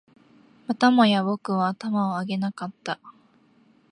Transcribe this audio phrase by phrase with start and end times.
[0.65, 2.99] またもや僕は頭を上げなかった